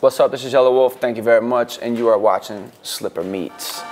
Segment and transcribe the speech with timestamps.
[0.00, 0.30] What's up?
[0.30, 1.00] This is Yelawolf.
[1.00, 1.80] Thank you very much.
[1.82, 3.82] And you are watching Slipper Meets.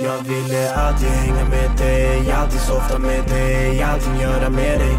[0.00, 3.76] Jag ville alltid hänga med dig, alltid softa med dig,
[4.20, 4.96] göra med dig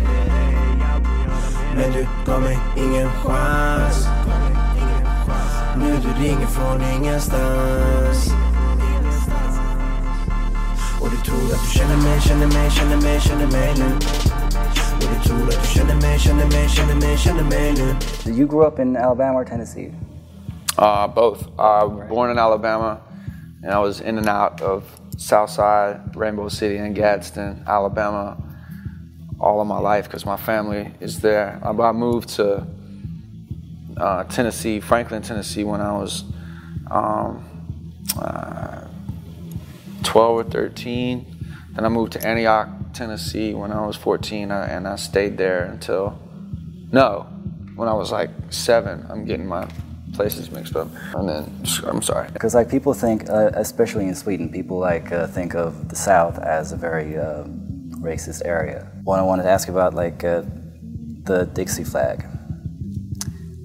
[1.75, 4.07] Men du gav mig ingen chans
[5.77, 8.31] Nu du ringer från ingenstans
[11.01, 14.28] Och du tror att du känner mig, känner mig, känner mig, känner mig nu
[18.23, 19.91] Did you grew up in Alabama or Tennessee?
[20.77, 21.47] Uh, both.
[21.59, 23.01] I uh, Born in Alabama,
[23.63, 24.83] and I was in and out of
[25.17, 28.41] Southside, Rainbow City, and Gadsden, Alabama,
[29.39, 31.59] all of my life because my family is there.
[31.63, 32.65] I I moved to
[33.97, 36.23] uh, Tennessee, Franklin, Tennessee, when I was
[36.89, 37.45] um,
[38.17, 38.85] uh,
[40.03, 41.25] 12 or 13.
[41.73, 45.63] Then I moved to Antioch, Tennessee, when I was 14, uh, and I stayed there
[45.65, 46.19] until
[46.91, 47.27] no,
[47.75, 49.05] when I was like seven.
[49.09, 49.67] I'm getting my
[50.13, 50.87] places mixed up.
[51.15, 52.29] And then I'm sorry.
[52.33, 56.39] Because like people think, uh, especially in Sweden, people like uh, think of the South
[56.39, 57.43] as a very uh,
[58.01, 58.91] racist area.
[59.03, 60.43] What I wanted to ask about like uh,
[61.23, 62.25] the Dixie flag.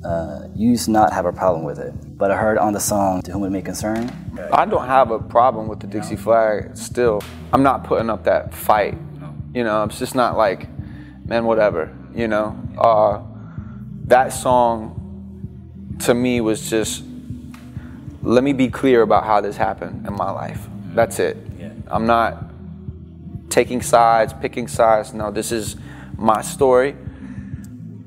[0.05, 2.81] Uh, you used to not have a problem with it, but I heard on the
[2.81, 4.13] song "To Whom It May Concern."
[4.53, 7.23] I don't have a problem with the Dixie flag still.
[7.55, 8.99] I'm not putting up that fight.
[9.55, 10.69] You know, it's just not like,
[11.25, 11.97] man, whatever.
[12.15, 13.23] You know, uh,
[14.07, 17.05] that song to me was just,
[18.23, 20.67] let me be clear about how this happened in my life.
[20.95, 21.37] That's it.
[21.87, 22.45] I'm not
[23.51, 25.13] taking sides, picking sides.
[25.13, 25.77] No, this is
[26.17, 26.97] my story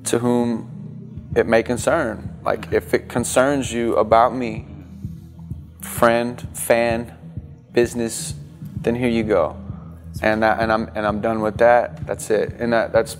[0.05, 2.35] to whom it may concern.
[2.43, 4.65] Like, if it concerns you about me,
[5.81, 7.13] friend, fan,
[7.71, 8.33] business,
[8.81, 9.55] then here you go.
[10.21, 12.05] And that, and I'm and I'm done with that.
[12.07, 12.53] That's it.
[12.59, 13.17] And that that's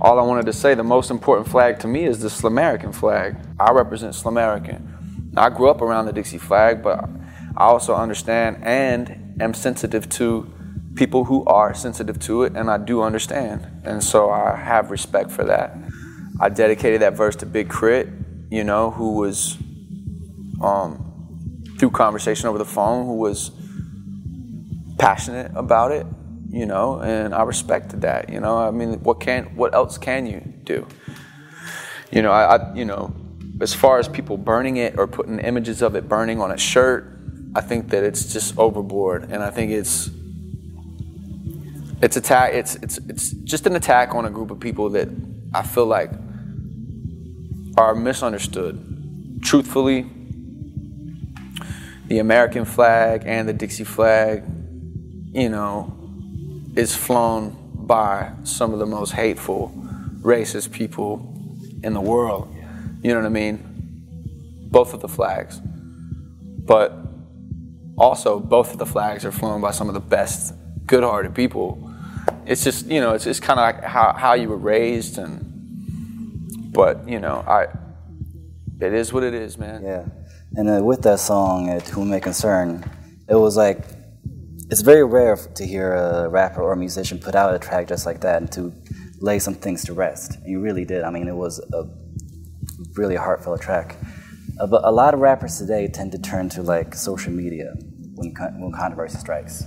[0.00, 0.74] all I wanted to say.
[0.74, 3.36] The most important flag to me is the Slamerican flag.
[3.58, 5.34] I represent Slamerican.
[5.36, 7.08] I grew up around the Dixie flag, but
[7.56, 10.52] I also understand and am sensitive to
[10.94, 13.66] people who are sensitive to it, and I do understand.
[13.84, 15.76] And so I have respect for that.
[16.40, 18.10] I dedicated that verse to Big K.R.I.T.,
[18.50, 19.56] you know, who was
[20.62, 23.50] um, through conversation over the phone, who was
[24.98, 26.06] passionate about it,
[26.48, 28.56] you know, and I respected that, you know.
[28.58, 30.86] I mean, what can what else can you do?
[32.10, 33.14] You know, I, I you know,
[33.60, 37.18] as far as people burning it or putting images of it burning on a shirt,
[37.54, 40.10] I think that it's just overboard, and I think it's
[42.02, 45.08] it's attack it's it's it's just an attack on a group of people that
[45.54, 46.10] I feel like
[47.76, 49.40] are misunderstood.
[49.42, 50.06] Truthfully,
[52.08, 54.44] the American flag and the Dixie flag,
[55.32, 55.95] you know,
[56.76, 59.72] is flown by some of the most hateful,
[60.20, 61.34] racist people
[61.82, 62.54] in the world.
[63.02, 63.58] You know what I mean?
[64.70, 65.60] Both of the flags.
[65.60, 66.92] But
[67.96, 70.54] also, both of the flags are flown by some of the best,
[70.86, 71.92] good hearted people.
[72.44, 75.18] It's just, you know, it's just kind of like how, how you were raised.
[75.18, 77.68] And, but, you know, I,
[78.80, 79.82] it is what it is, man.
[79.82, 80.04] Yeah,
[80.54, 82.84] and uh, with that song, "To Whom May Concern,"
[83.28, 83.78] it was like
[84.70, 88.04] it's very rare to hear a rapper or a musician put out a track just
[88.04, 88.72] like that and to
[89.20, 90.36] lay some things to rest.
[90.36, 91.04] And you really did.
[91.04, 91.84] I mean, it was a
[92.94, 93.96] really heartfelt track.
[94.58, 97.74] Uh, but a lot of rappers today tend to turn to like social media
[98.14, 99.66] when when controversy strikes.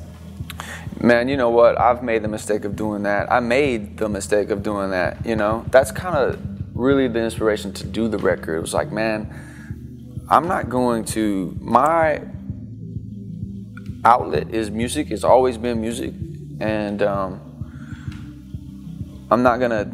[1.01, 1.79] Man, you know what?
[1.79, 3.31] I've made the mistake of doing that.
[3.31, 5.63] I made the mistake of doing that, you know?
[5.71, 6.39] That's kind of
[6.75, 8.57] really the inspiration to do the record.
[8.57, 9.33] It was like, man,
[10.29, 11.57] I'm not going to.
[11.61, 12.21] My
[14.03, 16.13] outlet is music, it's always been music.
[16.59, 17.41] And um,
[19.31, 19.89] I'm not to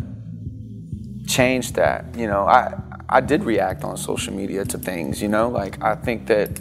[1.28, 2.46] change that, you know?
[2.46, 2.74] I,
[3.08, 5.50] I did react on social media to things, you know?
[5.50, 6.60] Like, I think that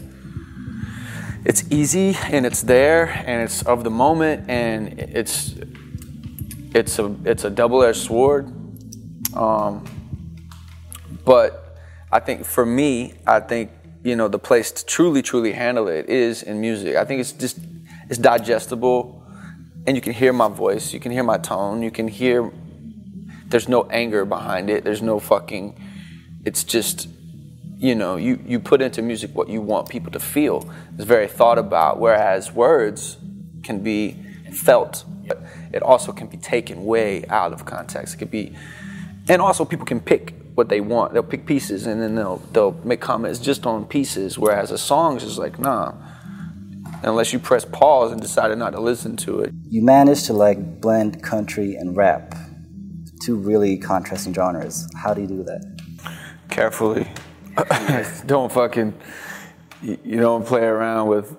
[1.45, 5.55] it's easy and it's there and it's of the moment and it's
[6.75, 8.47] it's a it's a double-edged sword
[9.37, 9.85] um,
[11.25, 11.77] but
[12.11, 13.71] i think for me i think
[14.05, 17.33] you know the place to truly truly handle it is in music i think it's
[17.33, 17.59] just
[18.09, 19.21] it's digestible
[19.87, 22.53] and you can hear my voice you can hear my tone you can hear
[23.49, 25.75] there's no anger behind it there's no fucking
[26.45, 27.09] it's just
[27.85, 30.67] you know, you, you put into music what you want people to feel.
[30.95, 33.19] It's very thought about, whereas words
[33.63, 34.17] can be
[34.53, 35.43] felt, but
[35.73, 38.15] it also can be taken way out of context.
[38.15, 38.57] It could be,
[39.29, 41.13] and also people can pick what they want.
[41.13, 44.39] They'll pick pieces and then they'll they'll make comments just on pieces.
[44.39, 45.95] Whereas a song is just like, nah,
[47.03, 49.53] unless you press pause and decided not to listen to it.
[49.69, 52.35] You managed to like blend country and rap,
[53.23, 54.89] two really contrasting genres.
[54.97, 55.75] How do you do that?
[56.55, 57.09] carefully.
[58.27, 58.95] don't fucking
[59.83, 61.37] you, you don't play around with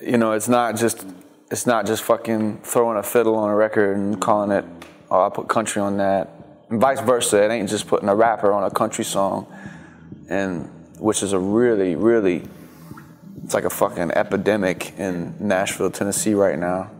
[0.00, 1.04] you know, it's not just
[1.50, 4.64] it's not just fucking throwing a fiddle on a record and calling it
[5.10, 6.30] oh I put country on that.
[6.70, 7.44] And vice versa.
[7.44, 9.46] It ain't just putting a rapper on a country song
[10.28, 12.44] and which is a really, really
[13.44, 16.90] it's like a fucking epidemic in Nashville, Tennessee right now.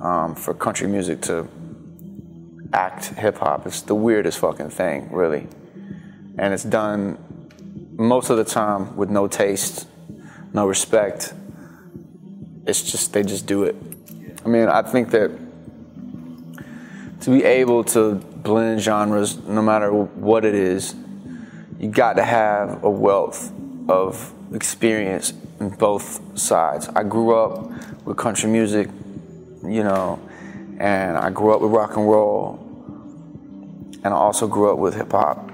[0.00, 1.48] Um, for country music to
[2.72, 3.66] act hip hop.
[3.66, 5.46] It's the weirdest fucking thing, really.
[6.38, 7.18] And it's done
[7.96, 9.88] most of the time with no taste,
[10.52, 11.32] no respect.
[12.66, 13.76] It's just, they just do it.
[14.44, 15.30] I mean, I think that
[17.20, 20.94] to be able to blend genres, no matter what it is,
[21.78, 23.52] you got to have a wealth
[23.88, 26.88] of experience in both sides.
[26.88, 27.70] I grew up
[28.04, 28.88] with country music,
[29.64, 30.20] you know,
[30.78, 32.58] and I grew up with rock and roll,
[34.04, 35.50] and I also grew up with hip hop,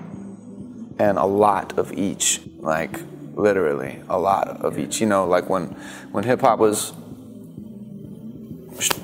[0.99, 3.01] and a lot of each, like
[3.35, 5.01] literally a lot of each.
[5.01, 5.67] You know, like when
[6.13, 6.93] when hip hop was,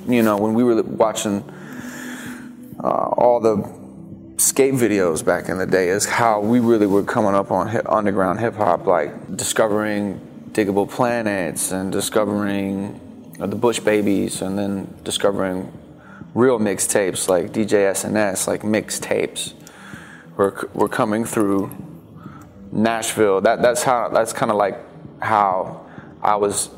[0.07, 1.43] you know, when we were watching
[2.89, 3.69] all the
[4.39, 7.87] skate videos back in the day, is how we really were coming up on hip,
[7.89, 10.21] underground hip hop, like discovering
[10.53, 13.01] Diggable Planets and discovering
[13.41, 15.73] uh, the Bush Babees, and then discovering
[16.35, 19.55] real mixtapes like DJ SNS, like mixtapes,
[20.37, 21.71] were were coming through
[22.73, 23.41] Nashville.
[23.41, 24.79] That that's how that's kind of like
[25.21, 25.87] how
[26.23, 26.71] I was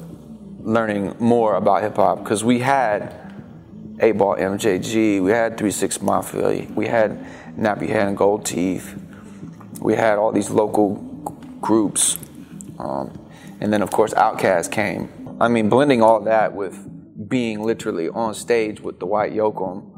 [0.60, 3.21] learning more about hip hop because we had
[4.00, 7.24] 8 Ball MJG, we had Three Six Mafia, we had
[7.56, 8.98] Nappy Head and Gold Teeth,
[9.80, 10.94] we had all these local
[11.60, 12.16] groups,
[12.78, 13.28] um,
[13.60, 15.36] and then of course Outkast came.
[15.40, 16.88] I mean, blending all that with
[17.28, 19.90] being literally on stage with Dwight Yoakam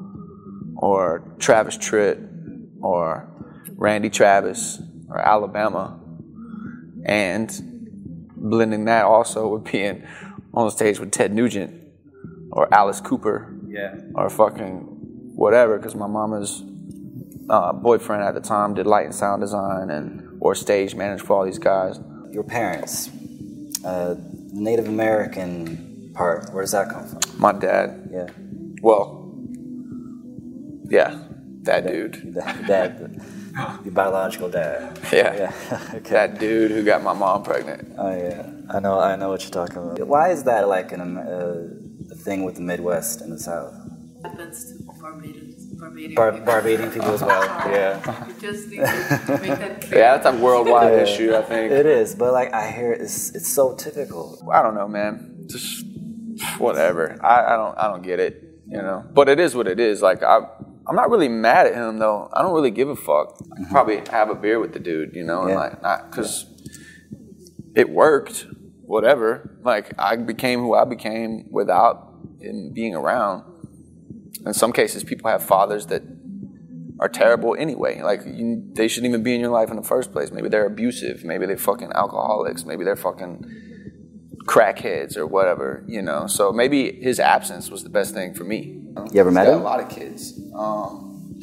[0.76, 2.18] or Travis Tritt
[2.82, 3.28] or
[3.76, 6.00] Randy Travis or Alabama,
[7.06, 7.50] and
[8.36, 10.04] blending that also with being
[10.52, 11.82] on stage with Ted Nugent
[12.50, 13.94] or Alice Cooper, Yeah.
[14.14, 14.72] or fucking
[15.34, 16.62] whatever, because my mama's
[17.50, 20.06] uh, boyfriend at the time did light and sound design and
[20.40, 21.98] or stage managed for all these guys.
[22.30, 23.10] Your parents,
[23.84, 24.14] uh,
[24.52, 27.20] Native American part, where does that come from?
[27.40, 28.28] My dad, Yeah.
[28.82, 29.06] well,
[30.88, 31.18] yeah,
[31.62, 33.20] that dude, Dad, dad
[33.84, 34.98] your biological dad.
[35.12, 35.34] yeah,
[35.70, 35.88] Yeah.
[35.94, 36.10] okay.
[36.10, 37.88] that dude who got my mom pregnant.
[37.98, 38.98] Oh yeah, I know.
[38.98, 40.06] I know what you're talking about.
[40.06, 41.68] Why is that like an, uh,
[42.24, 43.74] thing with the Midwest and the South?
[44.22, 46.46] happens to Barbadians, Barbadian Bar- people.
[46.46, 47.42] Barbadian people as well.
[47.70, 48.26] Yeah.
[48.26, 49.98] You just need to make that clear.
[50.00, 51.02] Yeah, that's a worldwide Yeah.
[51.02, 51.34] issue.
[51.34, 51.70] I think.
[51.72, 54.24] It is, but like I hear it's it's so typical.
[54.50, 55.44] I don't know, man.
[55.46, 55.84] Just
[56.58, 57.18] whatever.
[57.22, 59.04] I, I don't I don't get it, you know.
[59.12, 60.00] But it is what it is.
[60.00, 60.38] Like I
[60.86, 62.30] I'm not really mad at him though.
[62.32, 63.36] I don't really give a fuck.
[63.52, 65.58] I could probably have a beer with the dude, you know, and Yeah.
[65.58, 66.46] like not because
[67.76, 68.46] it worked.
[68.86, 69.58] Whatever.
[69.62, 72.12] Like I became who I became without
[72.44, 73.44] him being around.
[74.44, 76.02] In some cases, people have fathers that
[77.00, 78.02] are terrible anyway.
[78.02, 80.30] Like you, they shouldn't even be in your life in the first place.
[80.30, 81.24] Maybe they're abusive.
[81.24, 82.64] Maybe they're fucking alcoholics.
[82.64, 83.44] Maybe they're fucking
[84.46, 85.84] crackheads or whatever.
[85.88, 86.26] You know.
[86.26, 88.80] So maybe his absence was the best thing for me.
[89.12, 89.60] You ever He's met him?
[89.60, 90.38] A lot of kids.
[90.54, 91.40] Um,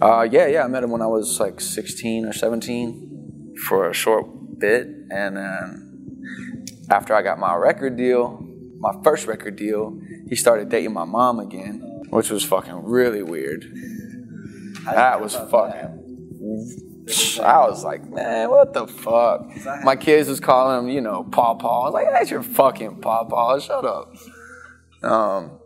[0.00, 0.64] uh, yeah, yeah.
[0.64, 5.36] I met him when I was like 16 or 17 for a short bit, and
[5.36, 8.46] then after I got my record deal,
[8.80, 13.64] my first record deal, he started dating my mom again, which was fucking really weird.
[14.84, 15.98] That was fucking.
[17.42, 19.50] I was like, man, what the fuck?
[19.84, 21.82] My kids was calling him, you know, Paw Paw.
[21.82, 23.58] I was like, that's your fucking Paw Paw.
[23.58, 24.14] Shut up.
[25.02, 25.58] Um,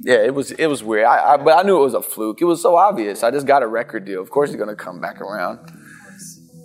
[0.00, 1.04] yeah, it was it was weird.
[1.04, 2.40] I, I but I knew it was a fluke.
[2.40, 3.22] It was so obvious.
[3.22, 4.20] I just got a record deal.
[4.20, 5.60] Of course, he's gonna come back around.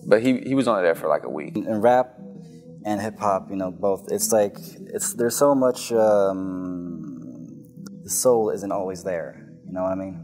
[0.07, 1.55] But he he was only there for like a week.
[1.55, 2.16] And rap
[2.87, 4.07] and hip hop, you know, both.
[4.11, 4.55] It's like
[4.95, 5.91] it's there's so much.
[5.91, 7.63] Um,
[8.03, 9.45] the soul isn't always there.
[9.65, 10.23] You know what I mean?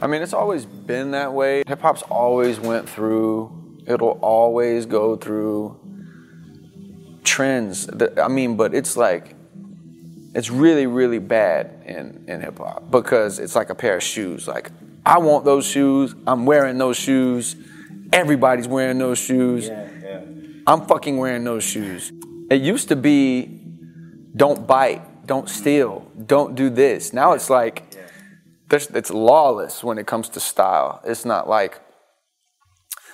[0.00, 1.62] I mean, it's always been that way.
[1.68, 3.80] Hip hop's always went through.
[3.86, 5.78] It'll always go through
[7.22, 7.86] trends.
[7.86, 9.36] that- I mean, but it's like
[10.34, 14.48] it's really, really bad in in hip hop because it's like a pair of shoes.
[14.48, 14.72] Like
[15.06, 16.14] I want those shoes.
[16.26, 17.54] I'm wearing those shoes.
[18.12, 19.68] Everybody's wearing those shoes.
[19.68, 19.88] yeah.
[20.66, 22.12] I'm fucking wearing those shoes.
[22.50, 23.60] It used to be
[24.36, 27.12] don't bite, don't steal, don't do this.
[27.12, 27.94] Now it's like
[28.68, 31.00] there's, it's lawless when it comes to style.
[31.04, 31.80] It's not like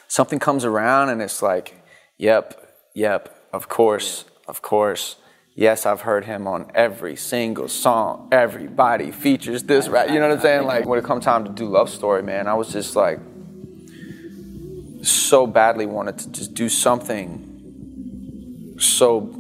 [0.08, 1.82] something comes around and it's like,
[2.18, 5.16] yep, yep, of course, of course.
[5.54, 8.28] Yes, I've heard him on every single song.
[8.30, 10.08] Everybody features this, right?
[10.08, 10.66] You know what I'm saying?
[10.66, 13.18] Like when it comes time to do Love Story, man, I was just like,
[15.02, 19.34] so badly wanted to just do something so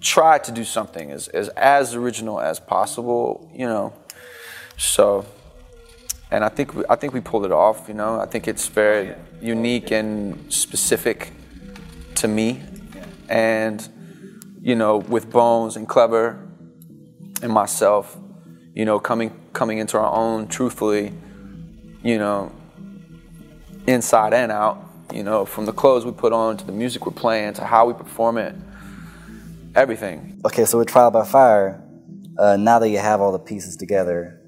[0.00, 3.92] try to do something as, as as original as possible you know?
[4.76, 5.26] So
[6.30, 8.20] and I think we, I think we pulled it off you know?
[8.20, 11.32] I think it's very unique and specific
[12.16, 12.62] to me.
[13.28, 13.86] And
[14.60, 16.48] you know with Bones and Clever
[17.42, 18.16] and myself
[18.74, 21.12] you know coming coming into our own truthfully
[22.02, 22.52] you know
[23.86, 24.88] inside and out.
[25.12, 27.86] You know, from the clothes we put on to the music we're playing to how
[27.86, 28.54] we perform it,
[29.74, 30.40] everything.
[30.44, 31.82] Okay, so with Trial by Fire,
[32.38, 34.40] uh, now that you have all the pieces together,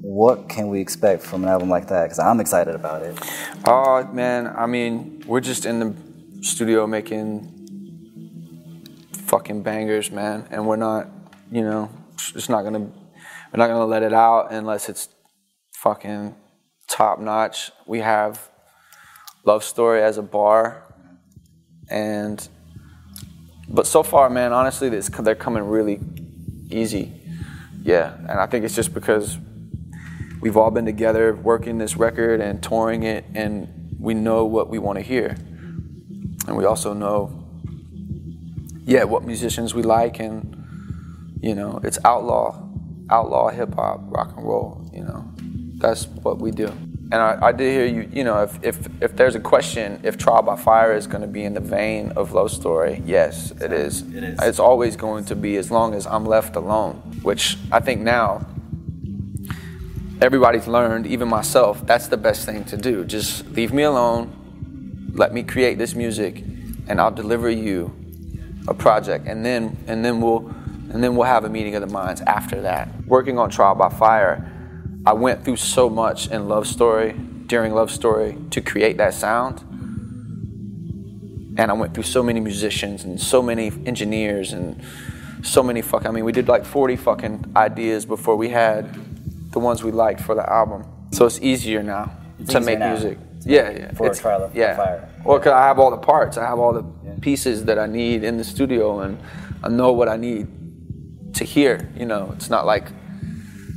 [0.00, 2.04] what can we expect from an album like that?
[2.04, 3.18] Because I'm excited about it.
[3.66, 5.94] Oh man, I mean, we're just in the
[6.42, 7.50] studio making
[9.26, 11.08] fucking bangers, man, and we're not,
[11.50, 11.88] you know,
[12.34, 15.08] it's not gonna, we're not gonna let it out unless it's
[15.72, 16.34] fucking
[16.88, 17.70] top notch.
[17.86, 18.50] We have
[19.44, 20.94] Love Story as a bar,
[21.90, 22.48] and
[23.68, 26.00] but so far, man, honestly, they're coming really
[26.70, 27.12] easy.
[27.82, 29.38] Yeah, and I think it's just because
[30.40, 34.78] we've all been together working this record and touring it, and we know what we
[34.78, 35.36] want to hear,
[36.46, 37.46] and we also know,
[38.84, 40.54] yeah, what musicians we like, and
[41.42, 42.66] you know, it's outlaw,
[43.10, 44.90] outlaw hip hop, rock and roll.
[44.94, 45.33] You know,
[45.86, 46.66] that's what we do.
[47.12, 50.16] And I, I did hear you, you know, if, if, if there's a question, if
[50.16, 53.72] Trial by Fire is going to be in the vein of Love Story, yes, it
[53.72, 54.02] is.
[54.02, 54.38] It is.
[54.42, 58.46] It's always going to be as long as I'm left alone, which I think now
[60.20, 63.04] everybody's learned, even myself, that's the best thing to do.
[63.04, 66.42] Just leave me alone, let me create this music,
[66.88, 67.94] and I'll deliver you
[68.66, 70.48] a project, and then and then we'll
[70.90, 72.88] and then we'll have a meeting of the minds after that.
[73.06, 74.50] Working on Trial by Fire,
[75.06, 77.12] I went through so much in Love Story
[77.46, 79.60] during Love Story to create that sound.
[81.56, 84.82] And I went through so many musicians and so many engineers and
[85.42, 86.06] so many fuck.
[86.06, 88.92] I mean, we did like 40 fucking ideas before we had
[89.52, 90.84] the ones we liked for the album.
[91.12, 92.90] So it's easier now It's to easier make now.
[92.92, 93.18] music.
[93.44, 93.92] Yeah, yeah.
[93.92, 94.74] For It's- Trial of yeah.
[94.74, 95.08] Fire.
[95.24, 96.82] Well, because I have all the parts, I have all the
[97.20, 99.18] pieces that I need in the studio, and
[99.62, 100.48] I know what I need
[101.34, 101.88] to hear.
[101.96, 102.88] You know, it's not like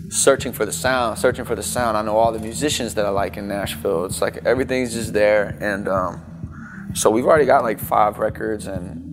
[0.10, 1.98] searching for the sound, searching for the sound.
[1.98, 4.06] I know all the musicians that I like in Nashville.
[4.06, 9.04] It's like everything's just there, and um, so we've already got like five records and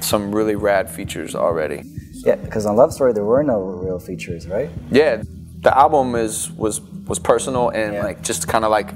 [0.00, 1.82] some really rad features already.
[2.12, 4.70] Yeah, because on Love Story there were no real features, right?
[4.90, 5.22] Yeah,
[5.60, 8.04] the album is was was personal and Yeah.
[8.04, 8.92] like just kind of like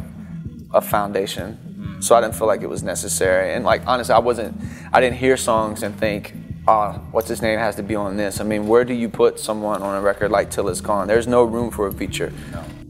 [0.73, 1.59] a foundation.
[2.01, 3.55] So I didn't feel like it was necessary.
[3.55, 4.61] And like honestly, I wasn't.
[4.93, 6.35] I didn't hear songs and think,
[6.67, 9.39] "Ah, what's his name has to be on this." I mean, where do you put
[9.39, 11.09] someone on a record like "Till It's Gone"?
[11.09, 12.33] There's no room for a feature.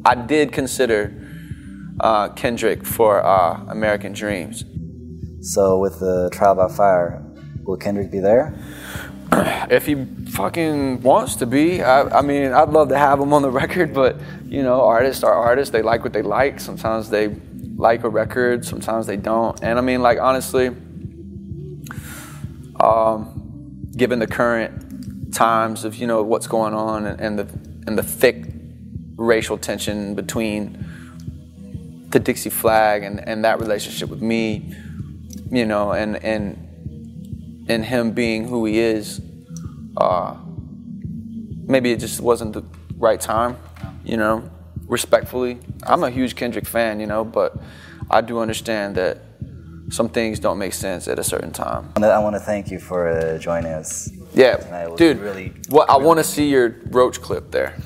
[0.04, 1.12] I did consider
[2.00, 4.64] uh, Kendrick for uh, American Dreams.
[5.40, 7.22] So with the Trial by Fire,
[7.64, 8.54] will Kendrick be there?
[9.70, 11.82] if he fucking wants to be.
[11.82, 15.22] I, I mean, I'd love to have him on the record, but you know, artists
[15.24, 15.72] are artists.
[15.72, 16.60] They like what they like.
[16.60, 17.34] Sometimes they
[17.76, 19.60] like a record, sometimes they don't.
[19.62, 20.68] And I mean, like honestly,
[22.78, 23.43] um,
[23.96, 27.48] given the current times of you know what's going on and, and the
[27.86, 28.44] and the thick
[29.16, 30.84] racial tension between
[32.08, 34.74] the Dixie Flag and, and that relationship with me,
[35.50, 39.20] you know, and and and him being who he is,
[39.96, 40.36] uh,
[41.66, 42.62] maybe it just wasn't the
[42.96, 43.56] right time,
[44.04, 44.48] you know,
[44.86, 45.58] respectfully.
[45.84, 47.56] I'm a huge Kendrick fan, you know, but
[48.10, 49.33] I do understand that
[49.90, 51.92] some things don't make sense at a certain time.
[51.96, 54.10] I want to thank you for uh, joining us.
[54.34, 54.56] Yeah,
[54.96, 57.76] dude, really- what, I want to see your roach clip there.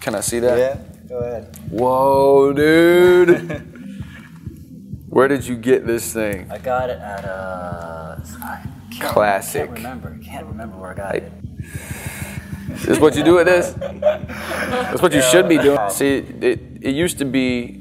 [0.00, 0.58] Can I see that?
[0.58, 1.56] Yeah, go ahead.
[1.70, 3.66] Whoa, dude.
[5.08, 6.48] Where did you get this thing?
[6.52, 9.66] I got it at uh, I can't, Classic.
[9.66, 10.18] Can't remember.
[10.22, 11.32] Can't remember where I got it.
[12.68, 13.72] This is what you do with this?
[14.00, 15.78] That's what you should be doing.
[15.90, 17.80] See, it, it used to be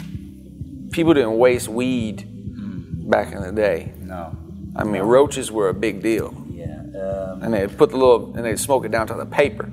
[0.91, 2.28] people didn't waste weed
[3.09, 3.91] back in the day.
[3.99, 4.35] No.
[4.75, 6.33] I mean, roaches were a big deal.
[6.49, 6.75] Yeah.
[7.01, 9.69] Um, And they'd put the little, and they'd smoke it down to the paper.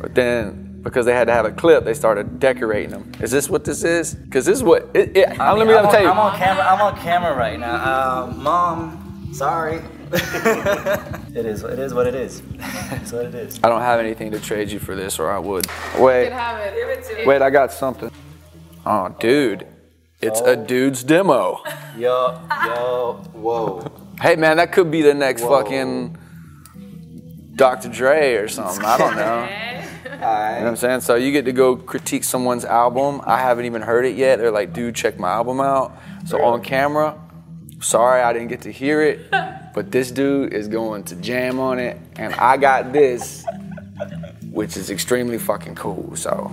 [0.00, 3.12] But then, because they had to have a clip, they started decorating them.
[3.20, 4.14] Is this what this is?
[4.14, 6.02] Because this is what, it, it, I let mean, me I'm let me tell on,
[6.02, 6.10] you.
[6.10, 6.64] I'm on camera.
[6.64, 7.74] I'm on camera right now.
[7.74, 9.80] Uh, Mom, sorry.
[10.12, 11.64] it is.
[11.64, 12.42] It is what it is.
[12.92, 13.58] it's what it is.
[13.64, 15.66] I don't have anything to trade you for this, or I would.
[15.96, 16.74] You Wait, can have it.
[16.74, 17.26] Give it to me.
[17.26, 18.10] wait, I got something.
[18.84, 19.66] Oh, dude.
[20.20, 20.52] It's oh.
[20.52, 21.60] a dude's demo.
[21.96, 23.92] Yo, yo, whoa.
[24.20, 26.16] Hey man, that could be the next fucking
[27.54, 27.88] Dr.
[27.90, 28.84] Dre or something.
[28.84, 29.48] I don't know.
[30.16, 31.00] You know what I'm saying?
[31.02, 33.20] So you get to go critique someone's album.
[33.24, 34.38] I haven't even heard it yet.
[34.38, 35.92] They're like, dude, check my album out.
[36.24, 37.20] So on camera,
[37.80, 41.78] sorry I didn't get to hear it, but this dude is going to jam on
[41.78, 43.44] it, and I got this,
[44.50, 46.16] which is extremely fucking cool.
[46.16, 46.50] So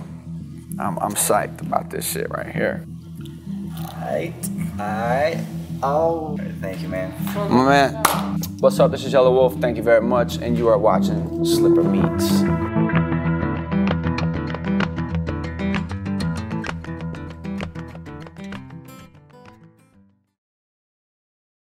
[0.78, 2.84] I'm, I'm psyched about this shit right here.
[3.78, 4.34] Alright.
[4.78, 5.38] Alright.
[5.82, 6.36] Oh.
[6.60, 7.12] Thank you, man.
[7.34, 8.90] My man, what's up?
[8.90, 9.60] This is Yelawolf.
[9.60, 12.42] Thank you very much, and you are watching Slipper Meets.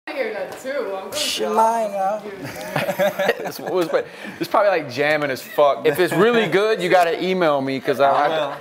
[0.07, 0.69] I hear that too.
[0.95, 2.21] I'm going Mine now.
[3.39, 3.89] It's, it was-
[4.39, 5.85] it's probably like jamming as fuck.
[5.85, 8.57] If it's really good, you gotta email me because I, I,